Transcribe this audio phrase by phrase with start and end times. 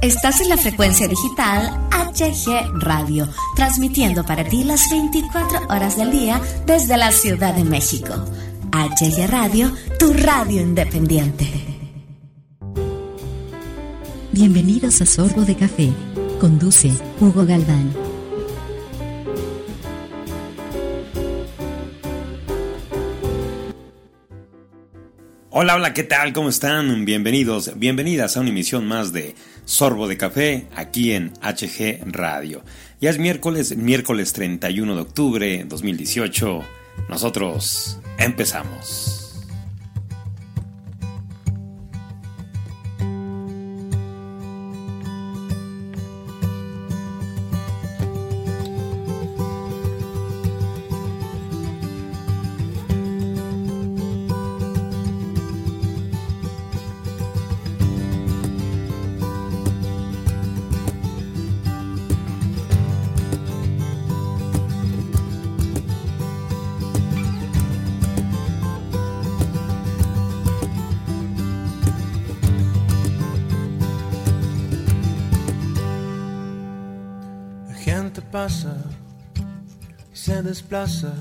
[0.00, 6.40] Estás en la frecuencia digital HG Radio, transmitiendo para ti las 24 horas del día
[6.66, 8.14] desde la Ciudad de México.
[8.70, 11.46] HG Radio, tu radio independiente.
[14.30, 15.90] Bienvenidos a Sorbo de Café.
[16.38, 18.07] Conduce Hugo Galván.
[25.60, 26.32] Hola, hola, ¿qué tal?
[26.32, 27.04] ¿Cómo están?
[27.04, 29.34] Bienvenidos, bienvenidas a una emisión más de
[29.64, 32.62] Sorbo de Café aquí en HG Radio.
[33.00, 36.62] Ya es miércoles, miércoles 31 de octubre 2018.
[37.08, 39.17] Nosotros empezamos.
[80.42, 81.12] Desplaza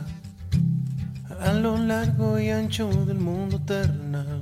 [1.41, 4.41] a lo largo y ancho del mundo terrenal.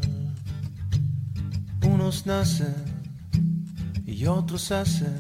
[1.84, 2.76] Unos nacen
[4.06, 5.18] y otros hacen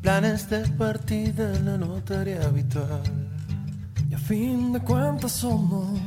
[0.00, 3.02] planes de partida en la notaria habitual.
[4.08, 6.00] Y a fin de cuentas somos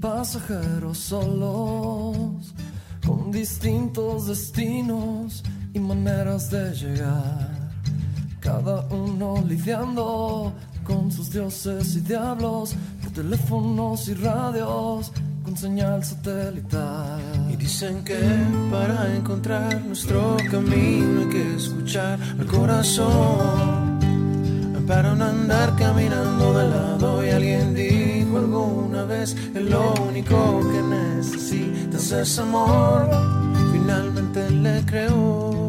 [0.00, 2.54] pasajeros solos,
[3.06, 7.55] con distintos destinos y maneras de llegar.
[8.46, 10.52] Cada uno lidiando
[10.84, 15.10] con sus dioses y diablos, por teléfonos y radios,
[15.42, 17.20] con señal satelital.
[17.52, 18.16] Y dicen que
[18.70, 23.98] para encontrar nuestro camino hay que escuchar al corazón,
[24.86, 27.26] para no andar caminando de lado.
[27.26, 33.10] Y alguien dijo alguna vez que lo único que necesitas es amor.
[33.72, 35.65] Finalmente le creo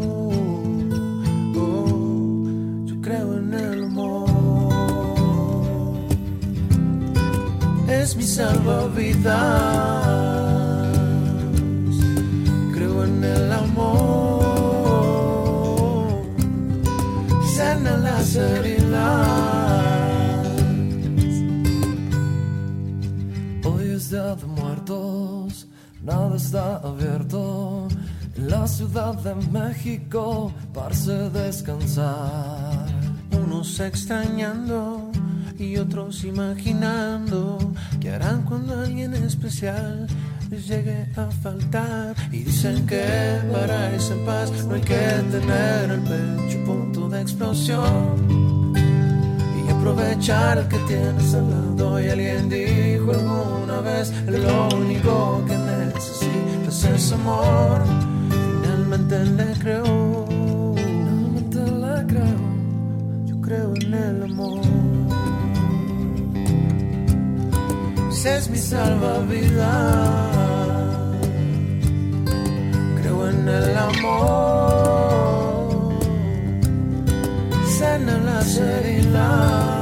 [8.08, 9.36] es mi salvavidas.
[12.74, 14.88] Creo en el amor,
[17.56, 19.28] sana las heridas.
[23.66, 25.68] Hoy es día de muertos,
[26.02, 27.90] nada está abierto.
[28.38, 32.88] En la ciudad de México, parse descansar.
[33.34, 34.97] Unos extrañando
[35.60, 37.58] y otros imaginando
[38.00, 40.08] qué harán cuando alguien especial
[40.50, 42.16] les llegue a faltar.
[42.32, 43.04] Y dicen que
[43.52, 44.96] para irse en paz no hay que
[45.32, 48.74] tener el pecho punto de explosión.
[48.76, 52.00] Y aprovechar el que tienes al lado.
[52.02, 57.82] Y alguien dijo alguna vez: lo único que necesitas es amor.
[58.30, 60.74] Finalmente le creo.
[60.76, 63.26] Finalmente le creo.
[63.26, 64.67] Yo creo en el amor.
[68.26, 69.68] Es mi salvavidas.
[73.00, 75.20] Creo en el amor,
[77.78, 79.77] sana la heridas.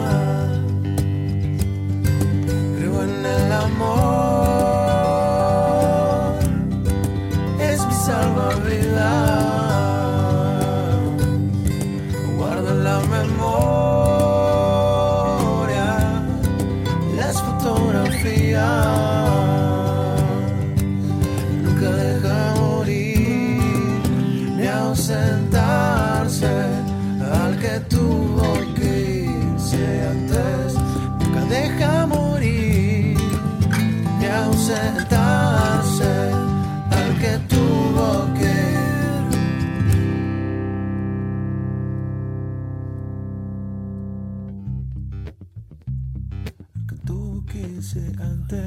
[47.47, 48.65] Que se antes.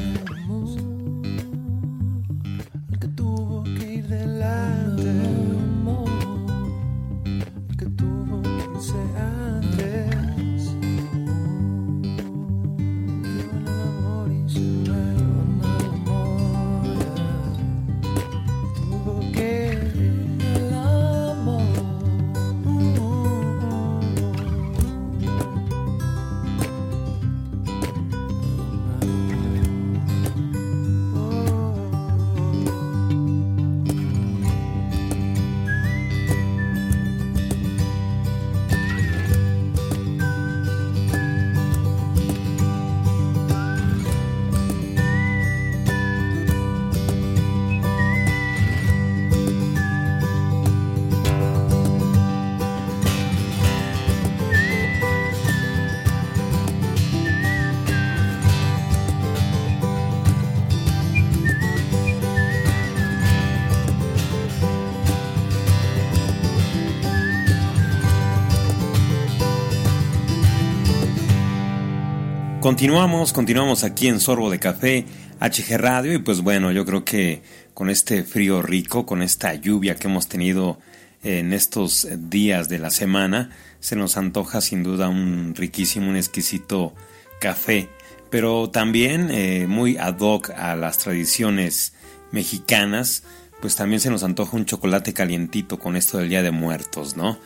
[72.68, 75.06] Continuamos, continuamos aquí en Sorbo de Café,
[75.40, 77.40] HG Radio, y pues bueno, yo creo que
[77.72, 80.78] con este frío rico, con esta lluvia que hemos tenido
[81.22, 86.92] en estos días de la semana, se nos antoja sin duda un riquísimo, un exquisito
[87.40, 87.88] café,
[88.28, 91.94] pero también eh, muy ad hoc a las tradiciones
[92.32, 93.22] mexicanas,
[93.62, 97.38] pues también se nos antoja un chocolate calientito con esto del Día de Muertos, ¿no?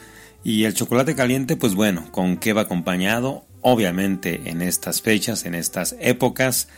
[0.43, 3.47] Y el chocolate caliente, pues bueno, ¿con qué va acompañado?
[3.63, 6.69] Obviamente en estas fechas, en estas épocas,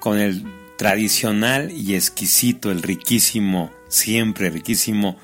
[0.00, 0.44] con el
[0.76, 5.16] tradicional y exquisito, el riquísimo, siempre riquísimo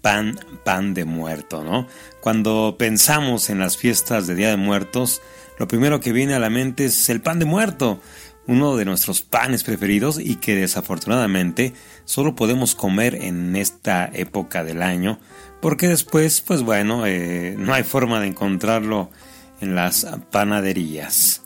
[0.00, 1.86] pan, pan de muerto, ¿no?
[2.20, 5.22] Cuando pensamos en las fiestas de Día de Muertos,
[5.58, 8.00] lo primero que viene a la mente es el pan de muerto,
[8.46, 11.72] uno de nuestros panes preferidos y que desafortunadamente
[12.04, 15.18] solo podemos comer en esta época del año,
[15.62, 19.10] porque después, pues bueno, eh, no hay forma de encontrarlo
[19.60, 21.42] en las panaderías.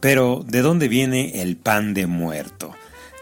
[0.00, 2.74] Pero, ¿de dónde viene el pan de muerto?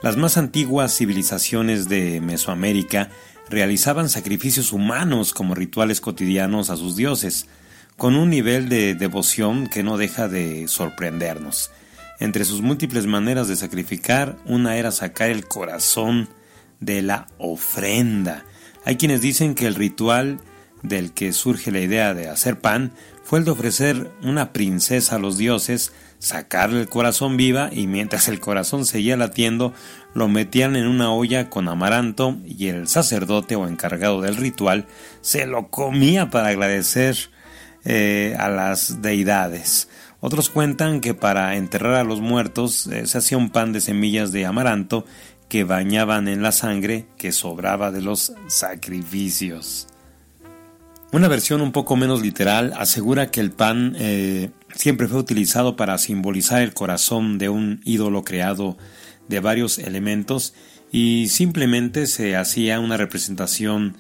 [0.03, 3.09] Las más antiguas civilizaciones de Mesoamérica
[3.49, 7.47] realizaban sacrificios humanos como rituales cotidianos a sus dioses,
[7.97, 11.71] con un nivel de devoción que no deja de sorprendernos.
[12.21, 16.29] Entre sus múltiples maneras de sacrificar, una era sacar el corazón
[16.81, 18.45] de la ofrenda.
[18.85, 20.41] Hay quienes dicen que el ritual
[20.83, 22.93] del que surge la idea de hacer pan
[23.27, 28.29] fue el de ofrecer una princesa a los dioses, sacarle el corazón viva y mientras
[28.29, 29.75] el corazón seguía latiendo
[30.15, 34.87] lo metían en una olla con amaranto y el sacerdote o encargado del ritual
[35.23, 37.17] se lo comía para agradecer
[37.85, 39.89] eh, a las deidades.
[40.21, 44.31] Otros cuentan que para enterrar a los muertos eh, se hacía un pan de semillas
[44.31, 45.05] de amaranto
[45.49, 49.89] que bañaban en la sangre que sobraba de los sacrificios.
[51.13, 55.99] Una versión un poco menos literal asegura que el pan eh, siempre fue utilizado para
[55.99, 58.77] simbolizar el corazón de un ídolo creado
[59.29, 60.53] de varios elementos
[60.91, 63.97] y simplemente se hacía una representación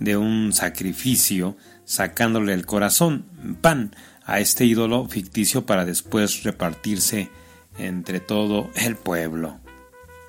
[0.00, 3.24] de un sacrificio sacándole el corazón,
[3.60, 3.94] pan,
[4.24, 7.30] a este ídolo ficticio para después repartirse
[7.78, 9.58] entre todo el pueblo.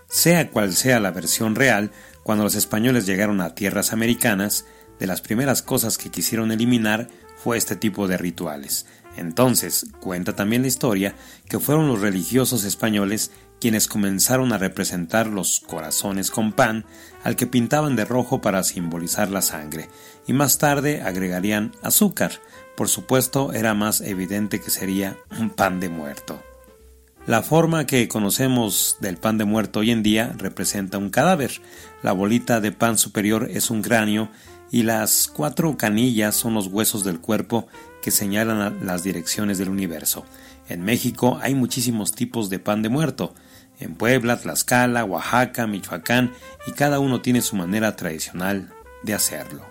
[0.07, 1.91] Sea cual sea la versión real,
[2.23, 4.65] cuando los españoles llegaron a tierras americanas,
[4.99, 8.85] de las primeras cosas que quisieron eliminar fue este tipo de rituales.
[9.17, 11.15] Entonces, cuenta también la historia
[11.47, 16.85] que fueron los religiosos españoles quienes comenzaron a representar los corazones con pan,
[17.23, 19.89] al que pintaban de rojo para simbolizar la sangre,
[20.27, 22.31] y más tarde agregarían azúcar.
[22.75, 26.41] Por supuesto, era más evidente que sería un pan de muerto.
[27.27, 31.51] La forma que conocemos del pan de muerto hoy en día representa un cadáver.
[32.01, 34.29] La bolita de pan superior es un cráneo
[34.71, 37.67] y las cuatro canillas son los huesos del cuerpo
[38.01, 40.25] que señalan las direcciones del universo.
[40.67, 43.33] En México hay muchísimos tipos de pan de muerto,
[43.79, 46.33] en Puebla, Tlaxcala, Oaxaca, Michoacán,
[46.67, 48.73] y cada uno tiene su manera tradicional
[49.03, 49.65] de hacerlo.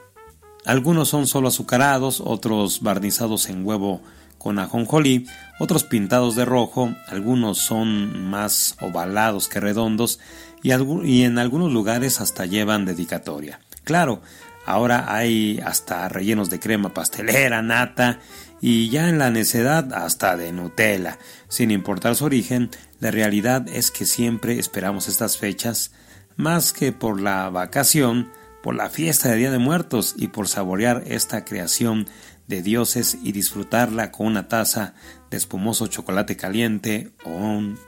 [0.64, 4.02] Algunos son solo azucarados, otros barnizados en huevo
[4.38, 5.26] con ajonjolí,
[5.58, 10.20] otros pintados de rojo, algunos son más ovalados que redondos
[10.62, 13.60] y, en algunos lugares hasta llevan dedicatoria.
[13.84, 14.22] Claro,
[14.68, 18.20] Ahora hay hasta rellenos de crema pastelera, nata
[18.60, 21.18] y ya en la necedad hasta de Nutella.
[21.48, 22.68] Sin importar su origen,
[23.00, 25.92] la realidad es que siempre esperamos estas fechas
[26.36, 28.30] más que por la vacación,
[28.62, 32.06] por la fiesta de Día de Muertos y por saborear esta creación
[32.46, 34.92] de dioses y disfrutarla con una taza
[35.30, 37.78] de espumoso chocolate caliente o un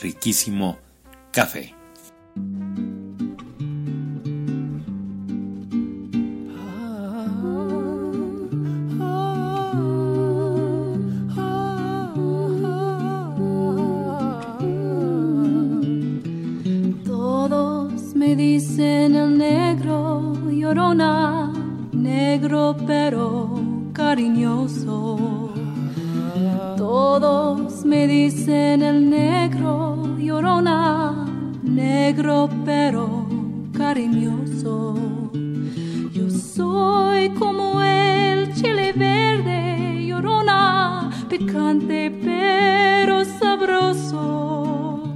[0.00, 0.78] riquísimo
[1.32, 1.74] café.
[24.68, 25.52] Cariñoso.
[26.76, 31.26] Todos me dicen el negro llorona,
[31.62, 33.26] negro pero
[33.76, 34.94] cariñoso.
[36.12, 45.14] Yo soy como el chile verde, llorona, picante pero sabroso.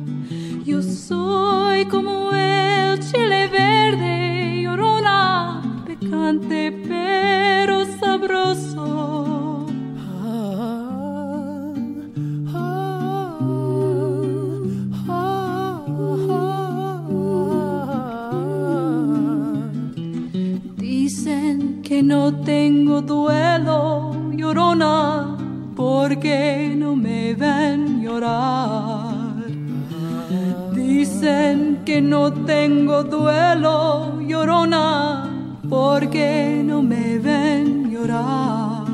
[0.65, 6.82] Yo soy como el chile verde, llorona, picante pero
[32.03, 35.31] no tengo duelo, llorona,
[35.69, 38.85] porque no me ven llorar.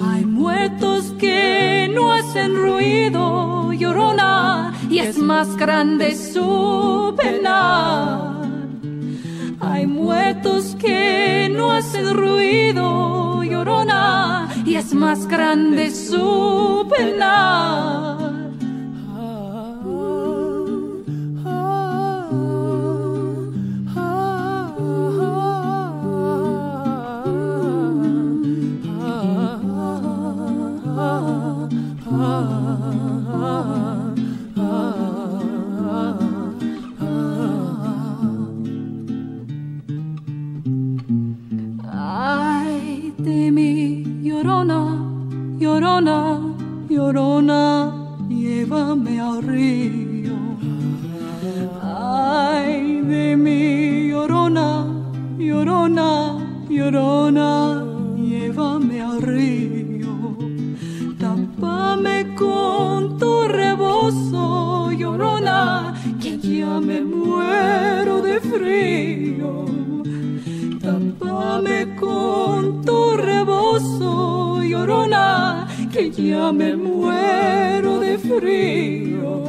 [0.00, 8.40] Hay muertos que no hacen ruido, llorona, y es más grande su pena.
[9.60, 18.37] Hay muertos que no hacen ruido, llorona, y es más grande su pena.
[43.18, 44.80] de mi, llorona,
[45.58, 46.40] llorona,
[46.88, 47.92] llorona,
[48.28, 50.36] llévame al río.
[51.82, 54.86] Ay de mí, llorona,
[55.36, 57.84] llorona, llorona,
[58.16, 60.36] llévame al río.
[61.18, 69.64] Tápame con tu rebozo, llorona, que ya me muero de frío.
[70.80, 72.57] Tápame con
[75.92, 79.47] que ya me muero de frío.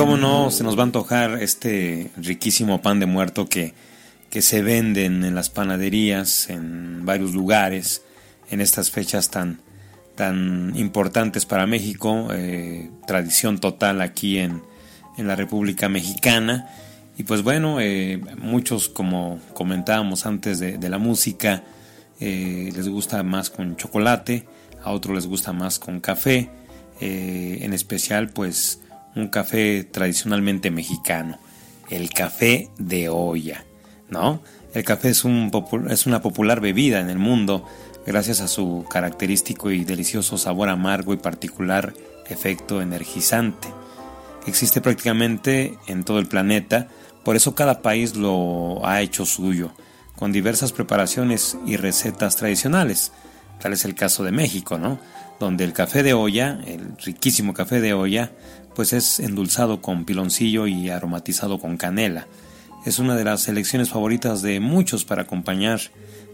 [0.00, 3.74] Cómo no se nos va a antojar este riquísimo pan de muerto que,
[4.30, 8.02] que se venden en las panaderías en varios lugares
[8.50, 9.60] en estas fechas tan,
[10.14, 14.62] tan importantes para México, eh, tradición total aquí en,
[15.18, 16.70] en, la República Mexicana.
[17.18, 21.62] Y pues bueno, eh, muchos como comentábamos antes de, la música,
[22.20, 24.46] eh, les gusta más con chocolate,
[24.82, 26.48] a otros les gusta más con café,
[27.02, 28.80] en especial pues
[29.16, 31.38] un café tradicionalmente mexicano,
[31.90, 33.64] el café de olla,
[34.08, 34.42] ¿no?
[34.74, 35.50] El café es, un
[35.88, 37.66] es una popular bebida en el mundo
[38.06, 41.92] gracias a su característico y delicioso sabor amargo y particular
[42.28, 43.68] efecto energizante.
[44.46, 46.88] Existe prácticamente en todo el planeta,
[47.24, 49.72] por eso cada país lo ha hecho suyo,
[50.16, 53.12] con diversas preparaciones y recetas tradicionales.
[53.60, 54.98] Tal es el caso de México, ¿no?
[55.40, 58.30] Donde el café de olla, el riquísimo café de olla,
[58.74, 62.28] pues es endulzado con piloncillo y aromatizado con canela.
[62.86, 65.80] Es una de las selecciones favoritas de muchos para acompañar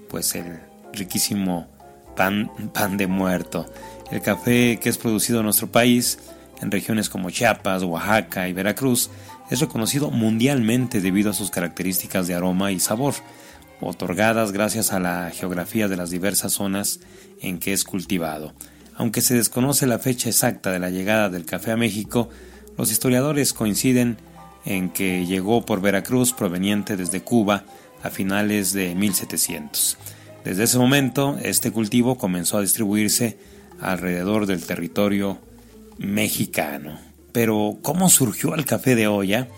[0.09, 0.61] pues el
[0.93, 1.69] riquísimo
[2.17, 3.67] pan, pan de muerto.
[4.11, 6.19] El café que es producido en nuestro país,
[6.61, 9.11] en regiones como Chiapas, Oaxaca y Veracruz,
[9.51, 13.15] es reconocido mundialmente debido a sus características de aroma y sabor,
[13.81, 17.01] otorgadas gracias a la geografía de las diversas zonas
[17.41, 18.53] en que es cultivado.
[18.97, 22.29] Aunque se desconoce la fecha exacta de la llegada del café a México,
[22.79, 24.17] los historiadores coinciden
[24.65, 27.65] en que llegó por Veracruz proveniente desde Cuba
[28.03, 29.97] a finales de 1700.
[30.45, 33.39] Desde ese momento, este cultivo comenzó a distribuirse
[33.81, 35.39] alrededor del territorio
[35.99, 36.99] mexicano.
[37.33, 39.49] Pero, ¿cómo surgió el café de olla?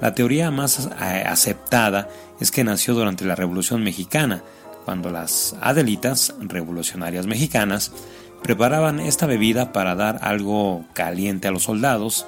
[0.00, 2.08] La teoría más aceptada
[2.40, 4.42] es que nació durante la Revolución Mexicana,
[4.84, 7.92] cuando las Adelitas, revolucionarias mexicanas,
[8.42, 12.26] preparaban esta bebida para dar algo caliente a los soldados.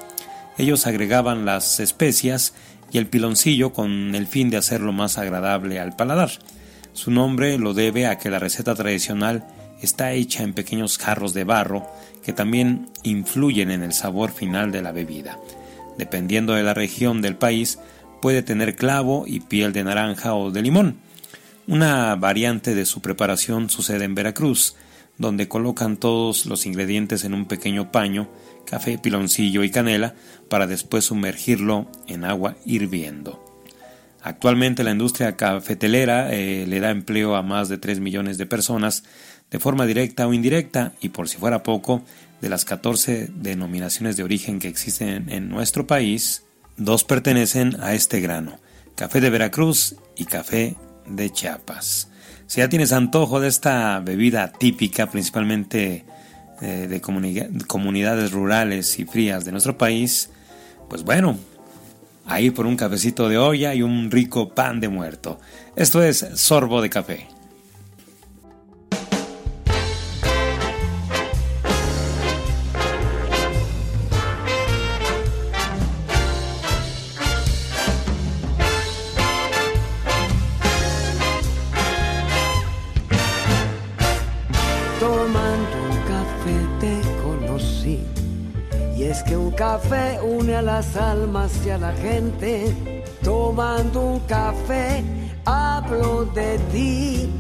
[0.59, 2.55] Ellos agregaban las especias
[2.93, 6.31] y el piloncillo con el fin de hacerlo más agradable al paladar.
[6.93, 9.47] Su nombre lo debe a que la receta tradicional
[9.81, 11.87] está hecha en pequeños jarros de barro
[12.23, 15.39] que también influyen en el sabor final de la bebida.
[15.97, 17.79] Dependiendo de la región del país,
[18.21, 20.99] puede tener clavo y piel de naranja o de limón.
[21.67, 24.77] Una variante de su preparación sucede en Veracruz,
[25.21, 28.31] donde colocan todos los ingredientes en un pequeño paño,
[28.65, 30.15] café, piloncillo y canela,
[30.49, 33.45] para después sumergirlo en agua hirviendo.
[34.23, 39.05] Actualmente la industria cafetelera eh, le da empleo a más de 3 millones de personas
[39.51, 42.03] de forma directa o indirecta y por si fuera poco,
[42.41, 46.45] de las 14 denominaciones de origen que existen en nuestro país,
[46.79, 48.59] dos pertenecen a este grano,
[48.95, 52.10] café de Veracruz y café de Chiapas.
[52.51, 56.05] Si ya tienes antojo de esta bebida típica, principalmente
[56.61, 60.31] eh, de comunidades rurales y frías de nuestro país,
[60.89, 61.39] pues bueno,
[62.27, 65.39] ahí por un cafecito de olla y un rico pan de muerto.
[65.77, 67.29] Esto es sorbo de café.
[90.63, 93.03] Las almas y a la gente.
[93.23, 95.05] Tomando un café,
[95.45, 97.31] hablo de ti.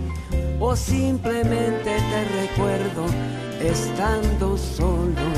[0.60, 3.06] O simplemente te recuerdo
[3.60, 5.28] estando solo.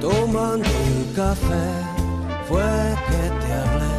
[0.00, 1.68] Tomando un café,
[2.48, 2.70] fue
[3.08, 3.96] que te hablé.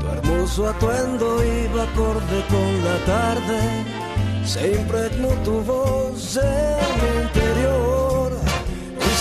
[0.00, 3.58] Tu hermoso atuendo iba acorde con la tarde.
[4.44, 7.28] Se impregnó tu voz en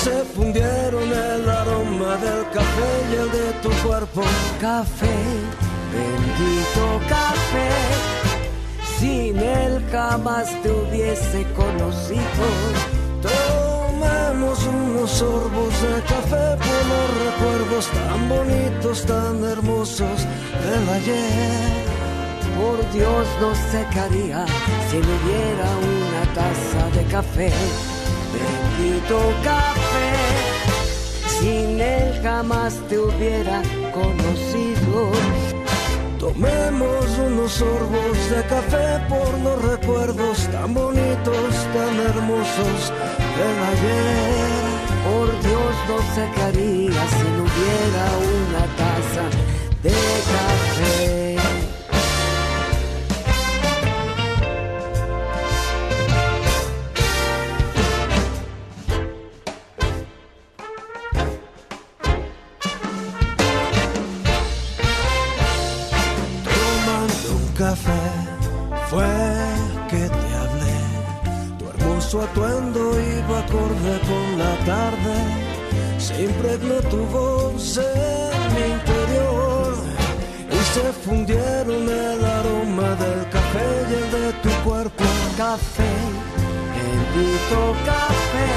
[0.07, 4.21] se fundieron el aroma del café y el de tu cuerpo.
[4.61, 5.17] Café,
[5.93, 7.69] bendito café,
[8.99, 12.45] sin él jamás te hubiese conocido.
[13.21, 20.19] Tomemos unos sorbos de café por los recuerdos tan bonitos, tan hermosos
[20.63, 21.85] del ayer.
[22.57, 24.45] Por Dios no secaría
[24.89, 27.51] si no hubiera una taza de café
[28.43, 30.09] bendito café,
[31.39, 33.61] sin él jamás te hubiera
[33.93, 35.11] conocido.
[36.19, 42.79] Tomemos unos sorbos de café por los recuerdos tan bonitos, tan hermosos
[43.37, 44.67] del ayer.
[45.07, 45.97] Por Dios no
[46.35, 48.03] qué haría si no hubiera
[48.35, 49.25] una taza
[49.83, 49.97] de
[50.31, 50.76] café.
[76.81, 79.73] Tu voz en mi interior
[80.51, 85.03] y se fundieron el aroma del café y el de tu cuerpo.
[85.37, 85.93] Café,
[86.75, 88.49] bendito café,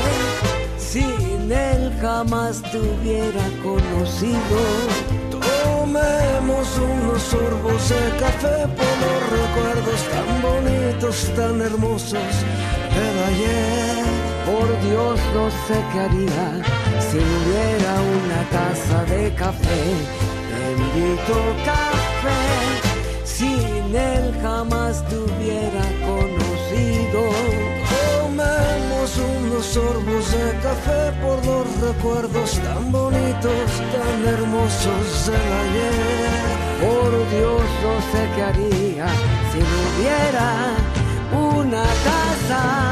[0.78, 4.58] sin él jamás te hubiera conocido.
[5.30, 12.34] Tomemos unos sorbos de café por los recuerdos tan bonitos, tan hermosos
[13.28, 14.04] ayer.
[14.46, 16.79] Por Dios no sé qué haría
[17.10, 19.82] si hubiera una taza de café.
[20.52, 22.42] Bendito café,
[23.24, 27.20] sin él jamás te hubiera conocido.
[28.22, 36.60] Comemos unos sorbos de café por los recuerdos tan bonitos, tan hermosos del ayer.
[36.84, 39.06] Por Dios no sé qué haría
[39.50, 40.48] si hubiera
[41.32, 42.89] una taza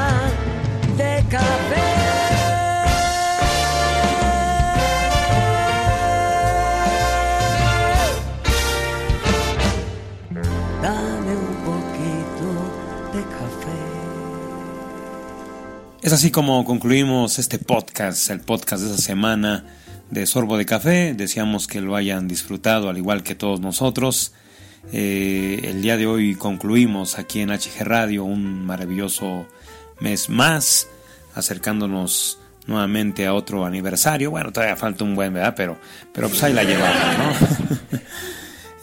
[16.08, 19.66] Es así como concluimos este podcast, el podcast de esta semana
[20.10, 21.12] de Sorbo de Café.
[21.12, 24.32] Deseamos que lo hayan disfrutado al igual que todos nosotros.
[24.90, 29.46] Eh, el día de hoy concluimos aquí en HG Radio un maravilloso
[30.00, 30.88] mes más,
[31.34, 34.30] acercándonos nuevamente a otro aniversario.
[34.30, 35.52] Bueno, todavía falta un buen, ¿verdad?
[35.58, 35.78] Pero,
[36.14, 37.78] pero pues ahí la llevamos, ¿no?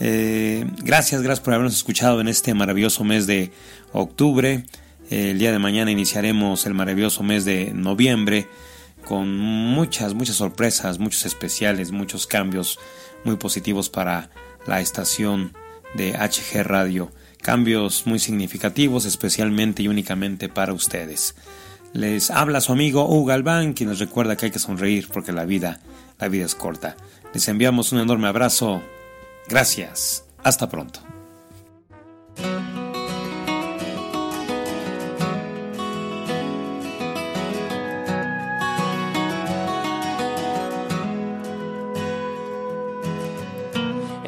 [0.01, 3.51] Eh, gracias, gracias por habernos escuchado en este maravilloso mes de
[3.93, 4.65] octubre.
[5.09, 8.47] El día de mañana iniciaremos el maravilloso mes de noviembre
[9.05, 12.79] con muchas, muchas sorpresas, muchos especiales, muchos cambios
[13.23, 14.29] muy positivos para
[14.65, 15.53] la estación
[15.93, 17.11] de HG Radio.
[17.41, 21.35] Cambios muy significativos, especialmente y únicamente para ustedes.
[21.93, 25.45] Les habla su amigo Hugo Galván, quien les recuerda que hay que sonreír porque la
[25.45, 25.79] vida,
[26.19, 26.97] la vida es corta.
[27.33, 28.81] Les enviamos un enorme abrazo.
[29.47, 30.25] Gracias.
[30.43, 31.14] Hasta pronto.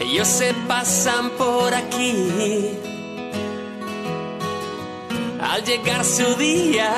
[0.09, 2.79] Ellos se pasan por aquí.
[5.41, 6.93] Al llegar su día,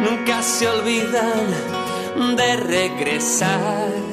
[0.00, 4.12] nunca se olvidan de regresar.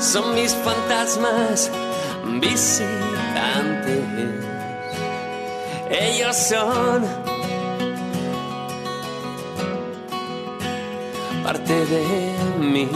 [0.00, 1.70] son mis fantasmas
[2.40, 2.88] visitantes.
[5.90, 7.27] Ellos son
[11.48, 12.86] parte de mí.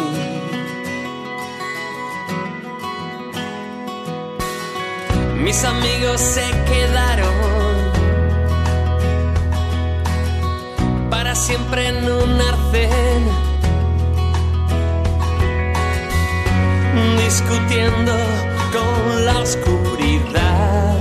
[5.42, 7.34] Mis amigos se quedaron
[11.08, 13.22] para siempre en un arcén,
[17.24, 18.14] discutiendo
[18.74, 20.96] con la oscuridad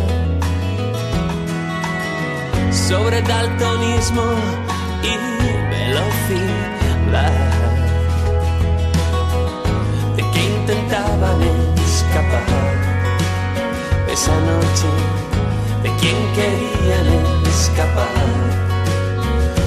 [2.71, 4.27] sobre daltonismo
[5.03, 5.13] y
[5.73, 7.40] velocidad.
[11.85, 12.43] Escapar
[14.11, 14.89] esa noche,
[15.83, 17.07] de quien querían
[17.47, 18.07] escapar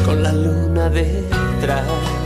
[0.04, 2.23] con la luna detrás.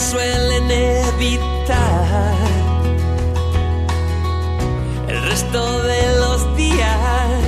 [0.00, 2.34] Suelen evitar
[5.08, 7.42] el resto de los días.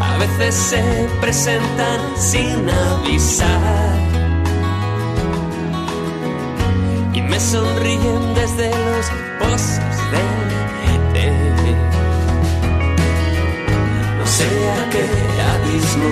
[0.00, 3.96] A veces se presentan sin avisar
[7.14, 9.06] y me sonríen desde los
[9.38, 10.42] pozos de
[14.18, 15.04] No sé a qué
[15.52, 16.10] abismo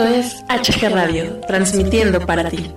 [0.00, 2.72] Esto es HG Radio, transmitiendo para ti.